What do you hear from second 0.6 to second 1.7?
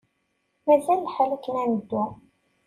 Mazal lḥal akken ad